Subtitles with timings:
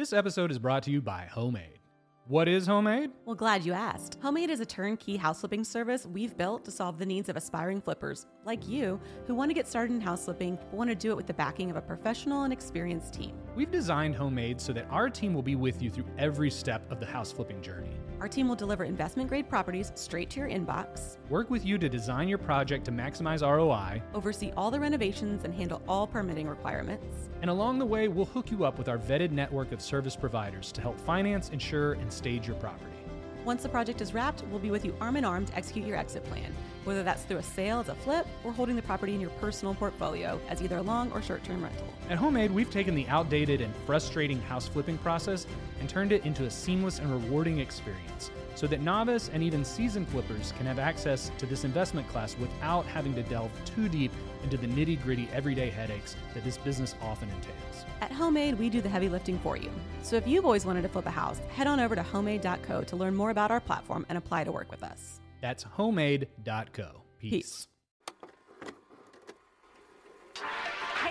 [0.00, 1.78] This episode is brought to you by Homemade.
[2.26, 3.10] What is Homemade?
[3.26, 4.16] Well, glad you asked.
[4.22, 7.82] Homemade is a turnkey house flipping service we've built to solve the needs of aspiring
[7.82, 11.10] flippers like you who want to get started in house flipping but want to do
[11.10, 13.36] it with the backing of a professional and experienced team.
[13.54, 16.98] We've designed Homemade so that our team will be with you through every step of
[16.98, 17.99] the house flipping journey.
[18.20, 21.88] Our team will deliver investment grade properties straight to your inbox, Work with you to
[21.88, 27.30] design your project to maximize ROI, oversee all the renovations, and handle all permitting requirements.
[27.40, 30.70] and along the way, we'll hook you up with our vetted network of service providers
[30.72, 32.99] to help finance, insure, and stage your property.
[33.44, 35.96] Once the project is wrapped, we'll be with you arm in arm to execute your
[35.96, 36.54] exit plan,
[36.84, 39.74] whether that's through a sale as a flip or holding the property in your personal
[39.74, 41.86] portfolio as either a long or short term rental.
[42.10, 45.46] At Homemade, we've taken the outdated and frustrating house flipping process
[45.80, 50.08] and turned it into a seamless and rewarding experience so that novice and even seasoned
[50.08, 54.56] flippers can have access to this investment class without having to delve too deep into
[54.56, 57.84] the nitty gritty everyday headaches that this business often entails.
[58.00, 59.70] At Homemade, we do the heavy lifting for you.
[60.02, 62.96] So if you've always wanted to flip a house, head on over to homemade.co to
[62.96, 65.20] learn more about our platform and apply to work with us.
[65.40, 67.02] That's homemade.co.
[67.18, 67.30] Peace.
[67.30, 67.69] Peace.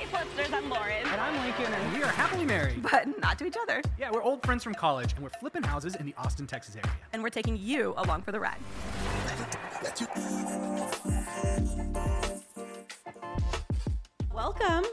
[0.09, 1.05] Hey, Flipsters, I'm Lauren.
[1.05, 2.81] And I'm Lincoln, and we are happily married.
[2.81, 3.83] But not to each other.
[3.99, 6.91] Yeah, we're old friends from college, and we're flipping houses in the Austin, Texas area.
[7.13, 8.57] And we're taking you along for the ride.
[14.33, 14.85] Welcome.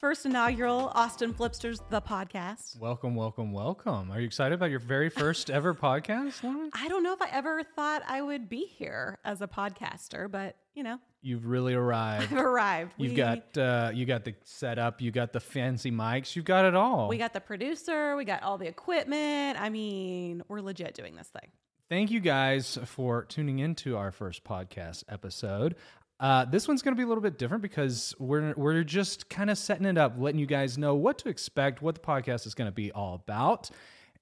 [0.00, 2.76] First inaugural Austin Flipsters, the podcast.
[2.78, 4.10] Welcome, welcome, welcome.
[4.10, 6.70] Are you excited about your very first ever podcast, Lauren?
[6.74, 10.56] I don't know if I ever thought I would be here as a podcaster, but
[10.74, 12.32] you know, You've really arrived.
[12.32, 12.92] I've arrived.
[12.98, 16.64] You've We- got uh, you got the setup, you got the fancy mics, you've got
[16.66, 17.08] it all.
[17.08, 19.58] we got the producer, we got all the equipment.
[19.60, 21.50] I mean, we're legit doing this thing.
[21.88, 25.76] Thank you guys for tuning into our first podcast episode.
[26.20, 29.50] Uh, this one's going to be a little bit different because we're we're just kind
[29.50, 32.54] of setting it up, letting you guys know what to expect, what the podcast is
[32.54, 33.68] going to be all about,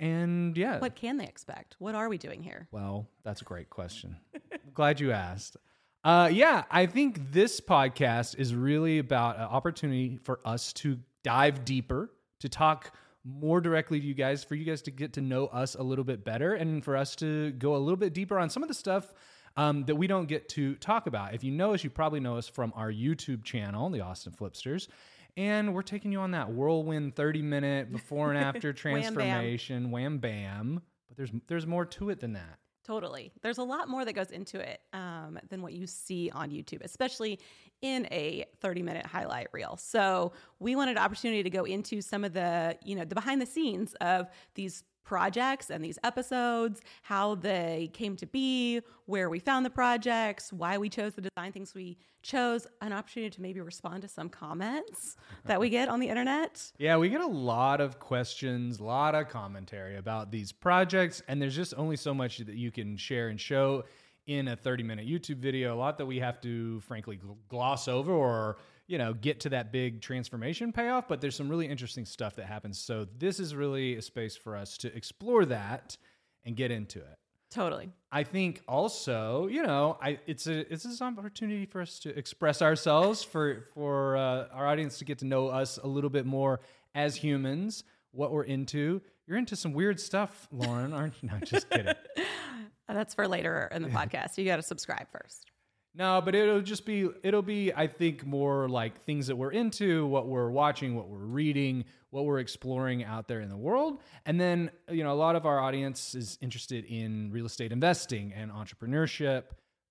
[0.00, 0.78] and yeah.
[0.78, 1.77] What can they expect?
[1.78, 2.66] What are we doing here?
[2.72, 4.16] Well, that's a great question.
[4.75, 5.56] Glad you asked.
[6.05, 11.65] Uh, yeah, I think this podcast is really about an opportunity for us to dive
[11.65, 12.10] deeper,
[12.41, 12.94] to talk
[13.25, 16.04] more directly to you guys, for you guys to get to know us a little
[16.04, 18.75] bit better, and for us to go a little bit deeper on some of the
[18.75, 19.12] stuff
[19.56, 21.34] um, that we don't get to talk about.
[21.34, 24.88] If you know us, you probably know us from our YouTube channel, the Austin Flipsters.
[25.37, 30.82] And we're taking you on that whirlwind 30 minute before and after transformation, wham bam.
[31.09, 32.59] But there's there's more to it than that.
[32.84, 33.31] Totally.
[33.43, 36.82] There's a lot more that goes into it um, than what you see on YouTube,
[36.82, 37.38] especially
[37.81, 39.76] in a 30 minute highlight reel.
[39.76, 43.41] So we wanted an opportunity to go into some of the, you know, the behind
[43.41, 49.39] the scenes of these projects and these episodes, how they came to be, where we
[49.39, 53.61] found the projects, why we chose the design things we chose, an opportunity to maybe
[53.61, 56.73] respond to some comments that we get on the internet.
[56.79, 61.43] Yeah, we get a lot of questions, a lot of commentary about these projects, and
[61.43, 63.84] there's just only so much that you can share and show
[64.27, 65.75] in a 30 minute YouTube video.
[65.75, 68.59] A lot that we have to, frankly, gloss over or
[68.92, 71.08] you know get to that big transformation payoff.
[71.08, 72.78] But there's some really interesting stuff that happens.
[72.78, 75.97] So this is really a space for us to explore that
[76.44, 77.16] and get into it.
[77.50, 77.91] Totally.
[78.10, 82.60] I think also, you know, I it's a it's an opportunity for us to express
[82.60, 86.60] ourselves for for uh, our audience to get to know us a little bit more
[86.94, 89.00] as humans, what we're into.
[89.26, 91.30] You're into some weird stuff, Lauren, aren't you?
[91.30, 91.94] No, just kidding.
[92.88, 94.36] That's for later in the podcast.
[94.36, 95.52] You got to subscribe first.
[95.94, 100.06] No, but it'll just be it'll be I think more like things that we're into,
[100.06, 104.00] what we're watching, what we're reading, what we're exploring out there in the world.
[104.25, 108.32] And then, you know, a lot of our audience is interested in real estate investing
[108.34, 109.44] and entrepreneurship,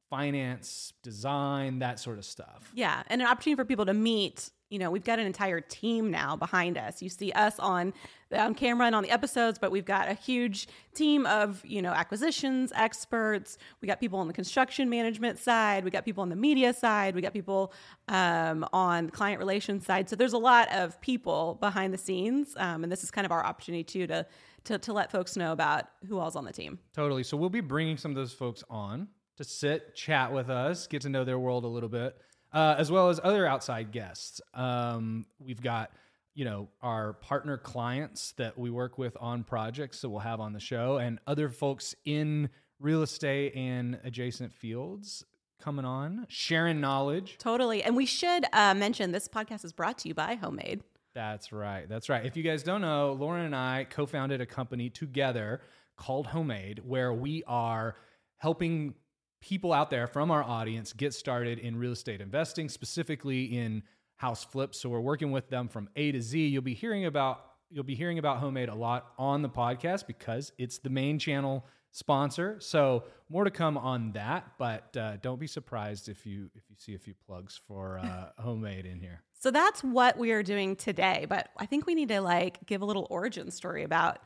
[0.09, 2.71] finance, design, that sort of stuff.
[2.73, 4.49] Yeah, and an opportunity for people to meet.
[4.71, 7.01] You know, we've got an entire team now behind us.
[7.01, 7.93] You see us on
[8.31, 11.91] on camera and on the episodes, but we've got a huge team of you know
[11.91, 13.57] acquisitions experts.
[13.81, 15.83] We got people on the construction management side.
[15.83, 17.15] We got people on the media side.
[17.15, 17.73] We got people
[18.07, 20.09] um, on the client relations side.
[20.09, 23.31] So there's a lot of people behind the scenes, um, and this is kind of
[23.31, 24.25] our opportunity too to
[24.63, 26.79] to to let folks know about who all's on the team.
[26.93, 27.23] Totally.
[27.23, 31.01] So we'll be bringing some of those folks on to sit, chat with us, get
[31.01, 32.15] to know their world a little bit,
[32.53, 34.41] uh, as well as other outside guests.
[34.53, 35.91] Um, we've got,
[36.33, 40.53] you know, our partner clients that we work with on projects that we'll have on
[40.53, 42.49] the show, and other folks in
[42.79, 45.23] real estate and adjacent fields
[45.61, 47.37] coming on, sharing knowledge.
[47.37, 50.81] Totally, and we should uh, mention this podcast is brought to you by Homemade.
[51.13, 51.87] That's right.
[51.89, 52.25] That's right.
[52.25, 55.61] If you guys don't know, Lauren and I co founded a company together
[55.97, 57.95] called Homemade, where we are
[58.37, 58.95] helping
[59.41, 63.83] people out there from our audience get started in real estate investing, specifically in
[64.15, 64.79] house flips.
[64.79, 66.47] So we're working with them from A to Z.
[66.47, 70.51] You'll be hearing about you'll be hearing about Homemade a lot on the podcast because
[70.57, 72.57] it's the main channel sponsor.
[72.59, 76.75] So more to come on that, but uh, don't be surprised if you if you
[76.77, 79.21] see a few plugs for uh, Homemade in here.
[79.39, 81.25] So that's what we are doing today.
[81.27, 84.19] But I think we need to like give a little origin story about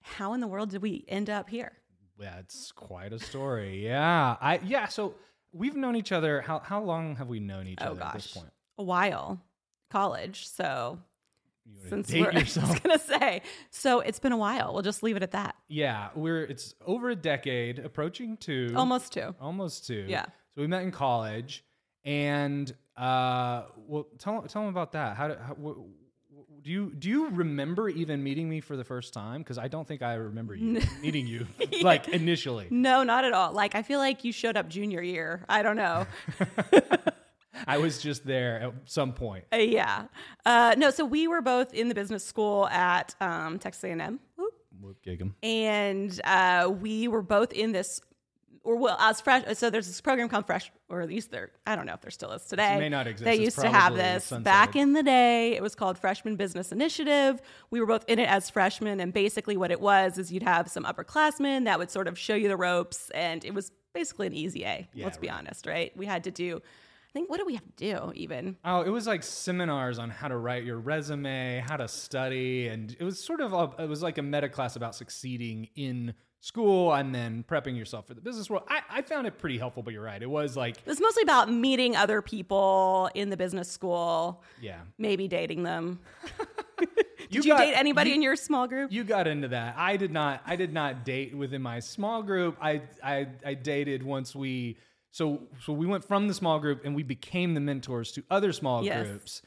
[0.00, 1.72] how in the world did we end up here?
[2.18, 3.84] That's quite a story.
[3.84, 4.86] Yeah, I yeah.
[4.88, 5.14] So
[5.52, 6.40] we've known each other.
[6.40, 8.50] How how long have we known each Oh other at this point?
[8.78, 9.40] a while,
[9.90, 10.46] college.
[10.48, 10.98] So
[11.64, 14.72] You since date we're, I was gonna say, so it's been a while.
[14.72, 15.56] We'll just leave it at that.
[15.68, 19.34] Yeah, we're it's over a decade, approaching two, Almost two.
[19.40, 20.04] almost two.
[20.08, 20.26] Yeah.
[20.54, 21.64] So we met in college,
[22.04, 25.16] and uh, well, tell tell them about that.
[25.16, 25.56] How, do, how
[26.62, 29.40] do you do you remember even meeting me for the first time?
[29.40, 31.46] Because I don't think I remember you meeting you
[31.82, 32.68] like initially.
[32.70, 33.52] No, not at all.
[33.52, 35.44] Like I feel like you showed up junior year.
[35.48, 36.06] I don't know.
[37.66, 39.44] I was just there at some point.
[39.52, 40.06] Uh, yeah.
[40.44, 44.18] Uh, no, so we were both in the business school at um, Texas A&M.
[44.36, 44.54] Whoop.
[44.80, 44.96] Whoop,
[45.44, 48.00] and uh, we were both in this
[48.64, 51.74] or well as fresh so there's this program called fresh or at least there i
[51.74, 52.78] don't know if there still is today.
[52.78, 53.24] May not exist.
[53.24, 54.42] they It's used to have this sunsetted.
[54.44, 55.54] back in the day.
[55.56, 57.40] It was called freshman business initiative.
[57.70, 60.68] We were both in it as freshmen and basically what it was is you'd have
[60.70, 64.32] some upperclassmen that would sort of show you the ropes and it was basically an
[64.34, 65.92] easy a Yeah, let's be honest right?
[65.96, 68.56] We had to do i think what did we have to do even?
[68.64, 72.96] Oh, it was like seminars on how to write your resume, how to study, and
[72.98, 76.92] it was sort of a, it was like a meta class about succeeding in school
[76.92, 78.64] and then prepping yourself for the business world.
[78.68, 80.20] I, I found it pretty helpful, but you're right.
[80.20, 84.80] It was like, it was mostly about meeting other people in the business school yeah,
[84.98, 86.00] maybe dating them
[86.80, 86.86] you
[87.30, 89.76] did you got- date anybody you- in your small group You got into that.
[89.78, 90.42] I did not.
[90.44, 92.56] I did not date within my small group.
[92.60, 94.78] I I I dated once we
[95.12, 98.52] so so we went from the small group and we became the mentors to other
[98.52, 99.06] small Yes.
[99.06, 99.42] groups.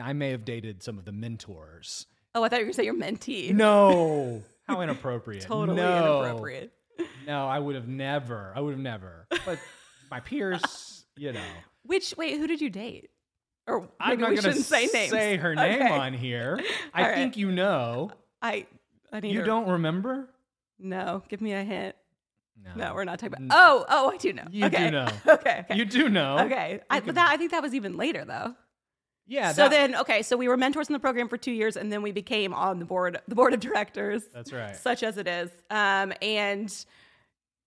[0.00, 2.06] I may have dated some of the mentors.
[2.34, 3.52] Oh, I thought you were going to say your mentee.
[3.52, 5.42] No, how inappropriate.
[5.42, 6.22] totally no.
[6.22, 6.72] inappropriate.
[7.26, 8.52] No, I would have never.
[8.54, 9.26] I would have never.
[9.46, 9.58] But
[10.10, 11.40] my peers, you know,
[11.84, 13.10] Which wait, who did you date?
[13.66, 15.10] Or I'm not we to shouldn't say names.
[15.10, 15.90] say her name Okay.
[15.90, 16.58] on here.
[16.94, 17.14] I All right.
[17.16, 18.10] think you know.
[18.42, 18.66] I
[19.12, 20.28] I need You don't remember?
[20.78, 21.94] No, give me a hint.
[22.62, 23.56] No, No, we're not talking about.
[23.58, 24.44] Oh, oh, I do know.
[24.50, 24.90] You do okay.
[24.90, 25.08] know.
[25.26, 25.60] okay.
[25.60, 25.76] Okay.
[25.76, 26.38] You do know.
[26.40, 26.80] okay.
[26.90, 28.54] I, but that, I think that was even later though.
[29.30, 29.52] Yeah.
[29.52, 31.90] so that- then, okay, so we were mentors in the program for two years, and
[31.92, 34.24] then we became on the board, the board of directors.
[34.34, 34.74] That's right.
[34.76, 35.50] Such as it is.
[35.70, 36.70] Um, and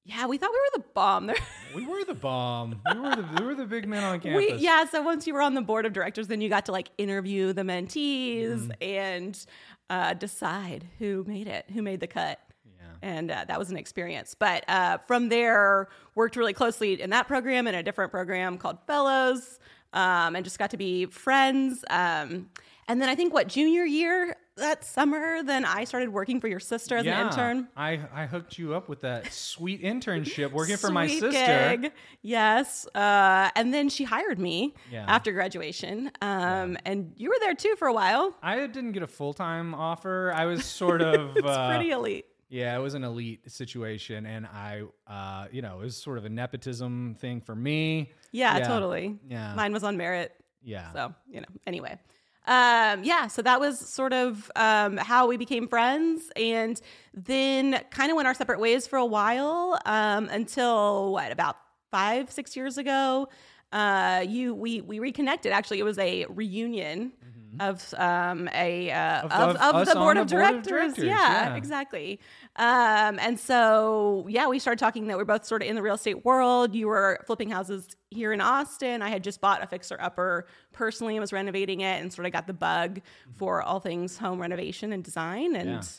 [0.05, 1.27] yeah, we thought we were the bomb.
[1.27, 1.35] There.
[1.73, 2.81] We were the bomb.
[2.93, 4.51] We were the we were the big men on campus.
[4.51, 6.71] We, yeah, so once you were on the board of directors, then you got to
[6.73, 8.71] like interview the mentees Mm-hmm.
[8.81, 9.45] and
[9.89, 12.39] uh, decide who made it, who made the cut.
[12.65, 12.83] Yeah.
[13.01, 14.35] And uh, that was an experience.
[14.37, 18.79] But uh, from there, worked really closely in that program and a different program called
[18.85, 19.59] Fellows,
[19.93, 21.83] um, and just got to be friends.
[21.89, 22.49] Um,
[22.87, 26.59] and then I think what junior year that summer, then I started working for your
[26.59, 27.21] sister as Yeah.
[27.21, 27.67] an intern.
[27.77, 31.31] I I hooked you up with that sweet internship working for my sister.
[31.31, 31.91] gig.
[32.21, 32.85] Yes.
[32.93, 35.05] Uh, and then she hired me Yeah.
[35.07, 36.11] after graduation.
[36.21, 38.35] Um, And you were there too for a while.
[38.43, 40.31] I didn't get a full time offer.
[40.35, 42.25] I was sort of It's uh, pretty elite.
[42.53, 46.25] Yeah, it was an elite situation, and I, uh, you know, it was sort of
[46.25, 48.11] a nepotism thing for me.
[48.31, 49.17] Yeah, totally.
[49.27, 49.55] Yeah.
[49.55, 50.33] Mine was on merit.
[50.61, 50.93] Yeah.
[50.93, 51.97] So, you know, anyway.
[52.45, 56.29] Um, yeah, so that was sort of um, how we became friends.
[56.35, 56.79] And
[57.15, 61.57] then kind of went our separate ways for a while um, until what, about
[61.89, 63.29] five, six years ago.
[63.71, 65.51] Uh, you we we reconnected.
[65.51, 67.13] Actually, it was a reunion
[67.59, 70.97] of um, a uh, Of- of, of of, the board the board of directors.
[70.97, 71.55] Yeah, yeah.
[71.55, 72.19] exactly.
[72.55, 75.95] Um, and so yeah, we started talking that we're both sort of in the real
[75.95, 76.75] estate world.
[76.75, 79.01] You were flipping houses here in Austin.
[79.01, 82.31] I had just bought a fixer upper personally and was renovating it and sort of
[82.33, 83.01] got the bug
[83.35, 85.55] for all things home renovation and design.
[85.55, 85.89] And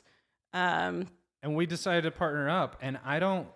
[0.52, 1.08] um,
[1.42, 3.46] and we decided to partner up and i don't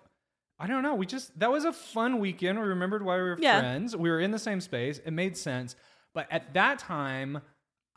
[0.59, 3.38] i don't know we just that was a fun weekend we remembered why we were
[3.40, 3.61] Yeah.
[3.61, 5.75] friends we were in the same space it made sense
[6.12, 7.40] but at that time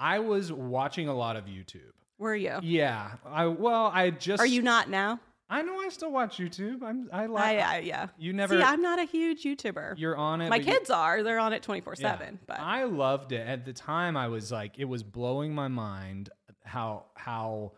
[0.01, 2.58] i was watching a lot of youtube were you?
[2.63, 5.20] yeah i well i just Are you not now?
[5.50, 8.08] i know i still watch youtube i'm i like I, I yeah.
[8.17, 9.96] you never See, I'm not a huge YouTuber.
[9.98, 11.24] you're on it My you- kids are.
[11.24, 12.12] They're on it 24 Yeah.
[12.12, 12.39] seven.
[12.48, 13.46] But I loved it.
[13.48, 16.29] At the time I was like it was blowing my mind
[16.63, 17.74] how how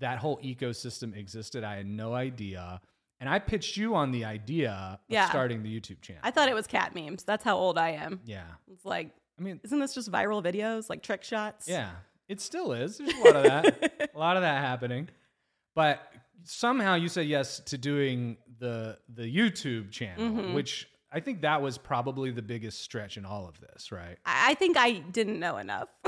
[0.00, 1.64] that whole ecosystem existed.
[1.64, 2.80] I had no idea.
[3.20, 5.28] And I pitched you on the idea of Yeah.
[5.28, 6.20] starting the YouTube channel.
[6.24, 7.22] I thought it was cat memes.
[7.24, 8.20] That's how old I am.
[8.24, 8.42] yeah.
[8.72, 11.68] It's like, I mean, isn't this just viral videos, like trick shots?
[11.68, 11.90] yeah.
[12.26, 12.96] It still is.
[12.98, 14.10] There's a lot of that.
[14.14, 15.08] a lot of that happening.
[15.74, 16.00] But
[16.44, 20.54] somehow you said yes to doing the the YouTube channel, Mm-hmm.
[20.54, 24.16] which I think that was probably the biggest stretch in all of this, right?
[24.24, 25.88] I think I didn't know enough.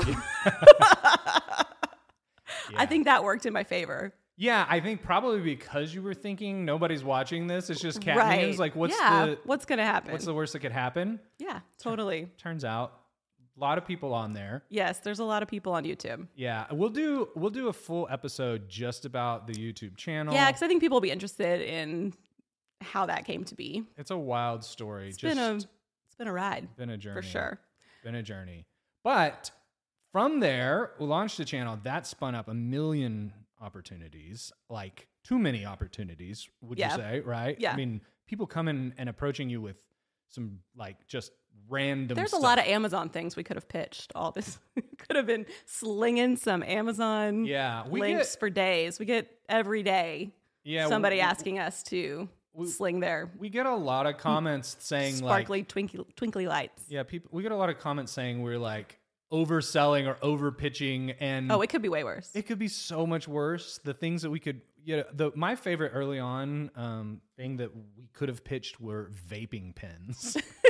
[2.75, 4.13] I think that worked in my favor.
[4.35, 7.69] Yeah, I think probably because you were thinking nobody's watching this.
[7.69, 8.41] It's just cat right.
[8.41, 8.59] memes.
[8.59, 9.25] Like, what's yeah.
[9.27, 10.11] the what's gonna happen?
[10.11, 11.19] what's the worst that could happen?
[11.39, 12.27] yeah, totally.
[12.37, 12.93] Turns out,
[13.57, 14.63] a lot of people on there.
[14.69, 16.27] Yes, there's a lot of people on YouTube.
[16.35, 20.33] Yeah, we'll do we'll do a full episode just about the YouTube channel.
[20.33, 22.13] Yeah, because I think people will be interested in
[22.81, 23.83] how that came to be.
[23.97, 25.07] it's a wild story.
[25.09, 27.59] It's just been a it's been a ride been a journey for sure.
[28.03, 28.65] Been a journey.
[29.03, 29.51] But
[30.11, 31.79] from there, we launched the channel.
[31.83, 36.91] That spun up a million opportunities, like too many opportunities, would Yeah.
[36.91, 37.19] you say?
[37.21, 37.59] Right?
[37.59, 37.73] Yeah.
[37.73, 39.77] I mean, people coming and approaching you with
[40.29, 41.31] some like just
[41.69, 42.15] random.
[42.15, 42.41] There's stuff.
[42.41, 44.11] a lot of Amazon things we could have pitched.
[44.15, 44.59] All this
[44.97, 48.99] could have been slinging some Amazon Yeah, we links get- for days.
[48.99, 50.31] We get every day
[50.63, 52.27] yeah somebody we, asking us to
[52.65, 53.29] sling there.
[53.37, 56.83] We get a lot of comments saying like sparkly twinkly twinkly lights.
[56.89, 57.29] Yeah, people.
[57.31, 58.97] We get a lot of comments saying we're like
[59.31, 62.31] overselling or over pitching, and Oh, it could be way worse.
[62.33, 63.79] it could be so much worse.
[63.83, 67.75] The things that we could, you know, the my favorite early on um, thing that
[67.75, 70.37] we could have pitched were vaping pens.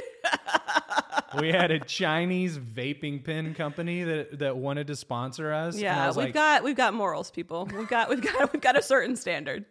[1.39, 5.77] we had a Chinese vaping pen company that that wanted to sponsor us.
[5.77, 7.65] yeah, we've like, got we've got morals, people.
[7.73, 9.65] We've got we've got we've got a certain standard.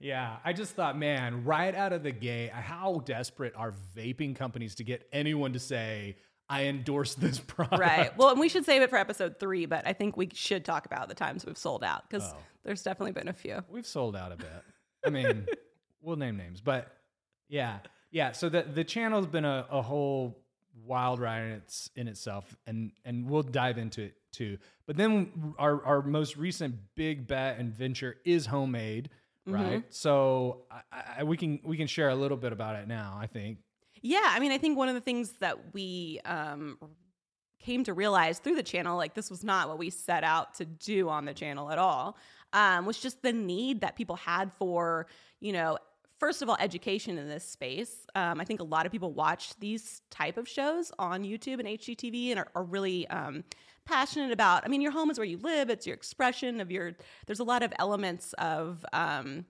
[0.00, 4.76] Yeah, I just thought, man, right out of the gate, how desperate are vaping companies
[4.76, 6.16] to get anyone to say,
[6.48, 7.80] I endorse this product?
[7.80, 8.16] Right.
[8.16, 10.86] Well, and we should save it for episode three, but I think we should talk
[10.86, 12.36] about the times we've sold out because Oh.
[12.62, 13.64] there's definitely been a few.
[13.68, 14.62] We've sold out a bit.
[15.04, 15.46] I mean,
[16.00, 16.86] we'll name names, but
[17.48, 17.78] yeah,
[18.10, 18.32] yeah.
[18.32, 20.42] So the the channel's been a, a whole
[20.84, 24.58] wild ride in its in itself, and and we'll dive into it too.
[24.86, 29.10] But then our our most recent big bet and venture is homemade,
[29.46, 29.84] right?
[29.90, 33.18] So I, I, we can we can share a little bit about it now.
[33.20, 33.58] I think.
[34.00, 36.78] Yeah, I mean, I think one of the things that we um,
[37.58, 40.64] came to realize through the channel, like this was not what we set out to
[40.64, 42.16] do on the channel at all,
[42.52, 45.06] um, was just the need that people had for,
[45.40, 45.78] you know,
[46.18, 48.06] first of all, education in this space.
[48.14, 51.68] Um, I think a lot of people watch these type of shows on YouTube and
[51.68, 53.44] HGTV and are, are really um,
[53.84, 54.64] passionate about.
[54.64, 56.92] I mean, your home is where you live; it's your expression of your.
[57.26, 58.84] There's a lot of elements of.
[58.92, 59.44] Um,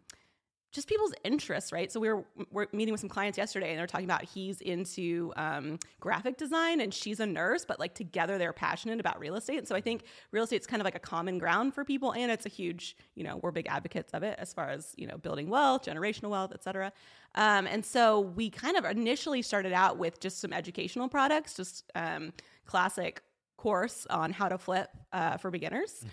[0.70, 1.90] just people's interests, right?
[1.90, 5.32] So we were we're meeting with some clients yesterday, and they're talking about he's into
[5.36, 9.58] um, graphic design and she's a nurse, but like together they're passionate about real estate.
[9.58, 12.30] And so I think real estate's kind of like a common ground for people, and
[12.30, 15.16] it's a huge, you know, we're big advocates of it as far as you know
[15.16, 16.92] building wealth, generational wealth, et cetera.
[17.34, 21.90] Um, and so we kind of initially started out with just some educational products, just
[21.94, 22.32] um,
[22.66, 23.22] classic
[23.56, 26.04] course on how to flip uh, for beginners.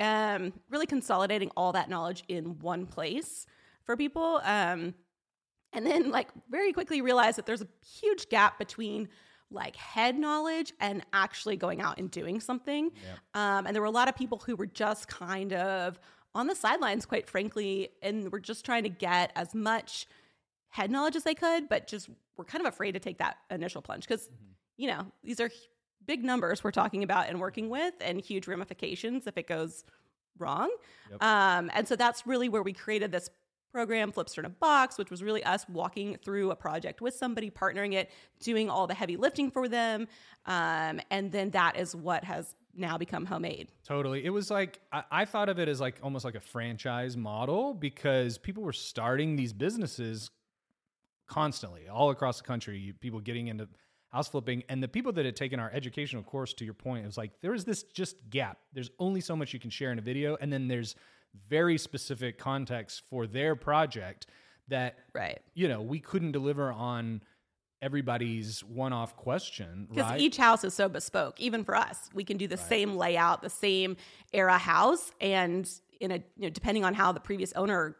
[0.00, 3.46] Um, really consolidating all that knowledge in one place
[3.84, 4.40] for people.
[4.44, 4.94] Um,
[5.72, 7.68] and then like very quickly realize that there's a
[8.00, 9.08] huge gap between
[9.50, 12.90] like head knowledge and actually going out and doing something.
[13.34, 15.98] Um, and there were a lot of people who were just kind of
[16.34, 20.06] on the sidelines, quite frankly, and were just trying to get as much
[20.70, 22.08] head knowledge as they could, but just
[22.38, 24.30] were kind of afraid to take that initial plunge because,
[24.78, 25.50] you know, these are
[26.06, 29.84] big numbers we're talking about and working with and huge ramifications if it goes
[30.38, 30.70] wrong.
[31.20, 33.28] Um, and so that's really where we created this
[33.72, 37.50] program, Flipster in a Box, which was really us walking through a project with somebody,
[37.50, 38.10] partnering it,
[38.40, 40.06] doing all the heavy lifting for them.
[40.46, 43.68] Um, and then that is what has now become homemade.
[43.84, 44.24] Totally.
[44.24, 47.74] It was like I, I thought of it as like almost like a franchise model
[47.74, 50.30] because people were starting these businesses
[51.26, 52.94] constantly all across the country.
[53.00, 53.68] People getting into
[54.10, 57.06] house flipping, and the people that had taken our educational course, to your point, it
[57.06, 58.58] was like there is this just gap.
[58.72, 60.94] There's only so much you can share in a video, and then there's
[61.48, 64.26] very specific context for their project
[64.68, 65.40] that Right.
[65.54, 67.22] you know we couldn't deliver on
[67.80, 70.20] everybody's one-off question, Because right?
[70.20, 72.08] each house is so bespoke, even for us.
[72.14, 73.96] We can do the same layout, the same
[74.32, 75.68] era house, and
[76.00, 77.96] in a you know, depending on how the previous owner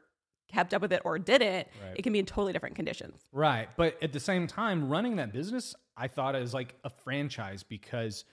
[0.49, 1.97] kept up with it or didn't, Right.
[1.97, 3.21] it can be in totally different conditions.
[3.33, 3.69] Right.
[3.77, 8.25] But at the same time, running that business, I thought as like a franchise because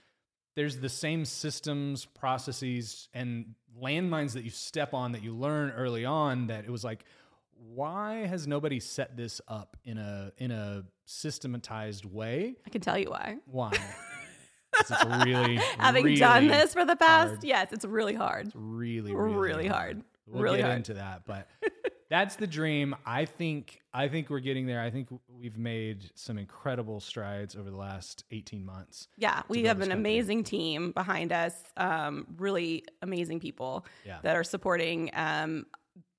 [0.54, 6.04] there's the same systems, processes, and landmines that you step on that you learn early
[6.04, 7.04] on that it was like,
[7.74, 12.56] why has nobody set this up in a in a systematized way?
[12.66, 13.36] I can tell you why.
[13.46, 13.72] Why?
[14.80, 14.90] it's
[15.24, 17.44] really Having really, done this for the past, hard.
[17.44, 18.50] yes, it's really hard.
[18.54, 20.02] really, Really really, hard.
[20.26, 20.76] We'll Really get hard.
[20.78, 21.48] into that, but
[22.10, 22.94] that's the dream.
[23.06, 24.80] I think I think we're getting there.
[24.80, 29.08] I think we've made some incredible strides over the last 18 months.
[29.16, 31.54] Yeah, we have an amazing team behind us.
[31.76, 34.18] Um, really amazing people Yeah.
[34.22, 35.66] that are supporting um,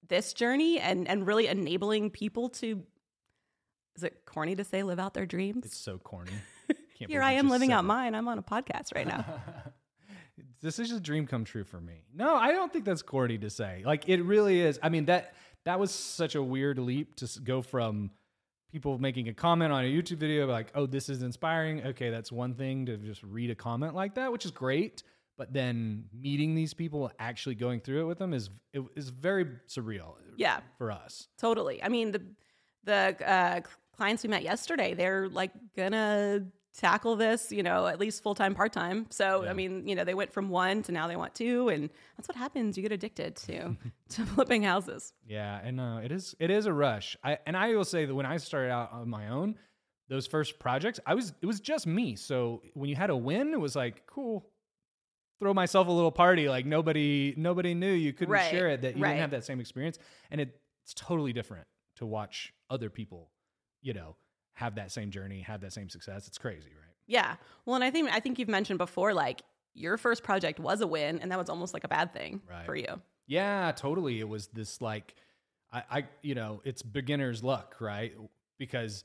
[0.08, 2.82] this journey and and really enabling people to.
[3.98, 5.66] Is it corny to say live out their dreams?
[5.66, 6.32] It's so corny.
[6.94, 7.88] Here I am living out that.
[7.88, 8.16] mine.
[8.16, 9.26] I'm on a podcast right now.
[10.62, 12.04] this is just a dream come true for me.
[12.14, 13.82] No, I don't think that's corny to say.
[13.86, 14.80] Like it really is.
[14.82, 15.34] I mean that
[15.66, 18.12] that was such a weird leap to go from
[18.72, 22.32] people making a comment on a YouTube video like, "Oh, this is inspiring." Okay, that's
[22.32, 25.04] one thing to just read a comment like that, which is great.
[25.38, 29.46] But then meeting these people, actually going through it with them, is it is very
[29.68, 30.16] surreal.
[30.38, 30.62] Yeah.
[30.78, 31.28] for us.
[31.38, 31.82] Totally.
[31.84, 32.22] I mean, the
[32.84, 33.62] the uh,
[33.96, 36.46] clients we met yesterday, they're like gonna
[36.78, 39.08] tackle this, you know, at least full time, part time.
[39.10, 39.50] So Yeah.
[39.50, 42.28] I mean, you know, they went from one to now they want two, and that's
[42.28, 42.78] what happens.
[42.78, 43.76] You get addicted to
[44.10, 45.14] to flipping houses.
[45.26, 47.18] Yeah, and uh, it is it is a rush.
[47.24, 49.56] I and I will say that when I started out on my own,
[50.10, 52.16] those first projects, I was it was just me.
[52.16, 54.48] So when you had a win, it was like cool.
[55.40, 56.48] Throw myself a little party.
[56.50, 58.84] Like nobody nobody knew you couldn't Right, share it.
[58.84, 59.10] That you right.
[59.10, 59.98] didn't have that same experience,
[60.30, 63.32] and it, it's totally different to watch other people,
[63.82, 64.16] you know,
[64.54, 66.28] have that same journey, have that same success.
[66.28, 66.94] It's crazy, right?
[67.08, 67.36] Yeah.
[67.66, 69.42] Well, and I think I think you've mentioned before, like
[69.74, 72.66] your first project was a win, and that was almost like a bad thing Right.
[72.66, 73.02] for you.
[73.28, 74.20] Yeah, totally.
[74.20, 75.16] It was this like,
[75.72, 78.14] I, I, you know, it's beginner's luck, right?
[78.60, 79.04] Because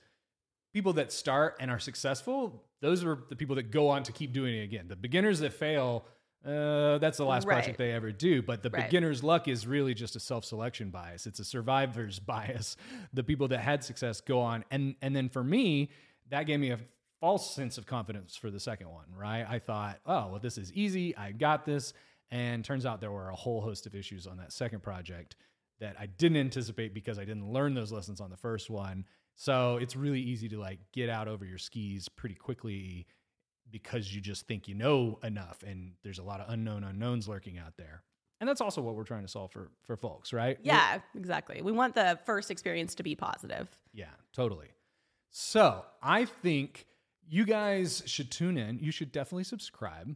[0.72, 4.32] people that start and are successful, those are the people that go on to keep
[4.32, 4.88] doing it again.
[4.88, 6.04] The beginners that fail,
[6.44, 7.54] uh, that's the last Right.
[7.54, 8.42] project they ever do.
[8.42, 8.84] But the Right.
[8.84, 11.26] beginner's luck is really just a self-selection bias.
[11.26, 12.76] It's a survivor's bias.
[13.12, 15.90] The people that had success go on, and and then for me,
[16.28, 16.78] that gave me a
[17.20, 19.06] false sense of confidence for the second one.
[19.16, 19.44] Right?
[19.48, 21.16] I thought, oh, well, this is easy.
[21.16, 21.92] I got this.
[22.30, 25.36] And turns out there were a whole host of issues on that second project
[25.78, 29.04] that I didn't anticipate because I didn't learn those lessons on the first one.
[29.36, 33.06] So it's really easy to like get out over your skis pretty quickly
[33.70, 37.58] because you just think you know enough and there's a lot of unknown unknowns lurking
[37.58, 38.02] out there.
[38.40, 40.56] And that's also what we're trying to solve for for folks, right?
[40.58, 41.62] We're- Yeah, exactly.
[41.62, 43.68] We want the first experience to be positive.
[43.92, 44.68] yeah, totally.
[45.30, 46.86] So I think
[47.28, 48.78] you guys should tune in.
[48.78, 50.14] You should definitely subscribe.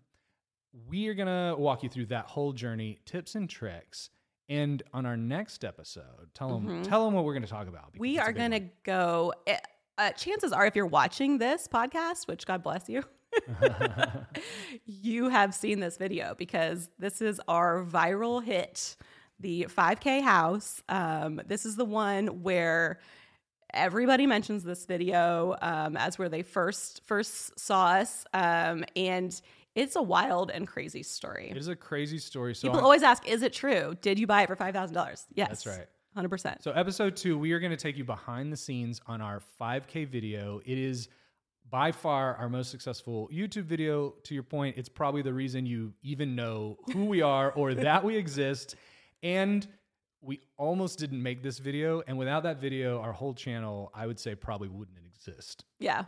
[0.88, 4.10] We are gonna walk you through that whole journey, tips and tricks.
[4.48, 7.92] And on our next episode, tell them tell them what we're gonna talk about.
[7.92, 8.00] Mm-hmm.
[8.00, 9.32] We are going to go.
[9.46, 9.58] eh,
[9.98, 13.02] Uh, chances are, if you're watching this podcast, which God bless you,
[14.84, 18.96] you have seen this video because this is our viral hit,
[19.38, 20.82] the 5K house.
[20.88, 22.98] Um, this is the one where
[23.72, 29.40] everybody mentions this video um, as where they first first saw us, um, and
[29.74, 31.48] it's a wild and crazy story.
[31.50, 32.54] It is a crazy story.
[32.54, 33.96] So People on- always ask, "Is it true?
[34.00, 35.86] Did you buy it for five thousand dollars?" Yes, That's right.
[36.14, 36.62] hundred percent.
[36.62, 40.08] So, episode two, we are going to take you behind the scenes on our 5K
[40.08, 40.60] video.
[40.64, 41.08] It is
[41.70, 44.14] by far our most successful YouTube video.
[44.24, 48.04] To your point, it's probably the reason you even know who we are or that
[48.04, 48.74] we exist.
[49.22, 49.66] And
[50.20, 52.02] we almost didn't make this video.
[52.06, 55.64] And without that video, our whole channel, I would say, probably wouldn't exist.
[55.78, 56.04] Yeah.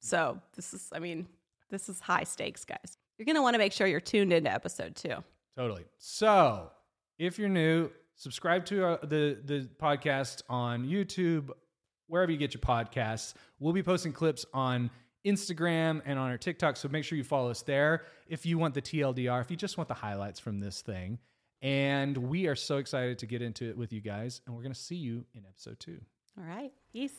[0.00, 1.26] So this is, I mean,
[1.70, 2.96] this is high stakes, guys.
[3.18, 5.16] You're going to want to make sure you're tuned into episode two.
[5.56, 5.84] Totally.
[5.98, 6.70] So,
[7.18, 11.50] if you're new, subscribe to uh, the the podcast on YouTube,
[12.10, 13.34] wherever you get your podcasts.
[13.58, 14.90] We'll be posting clips on
[15.24, 18.74] Instagram and on our TikTok, so make sure you follow us there if you want
[18.74, 21.18] the TLDR, if you just want the highlights from this thing.
[21.62, 24.74] And we are so excited to get into it with you guys, and we're going
[24.74, 26.00] to see you in episode two.
[26.38, 26.72] All right.
[26.92, 27.12] Peace.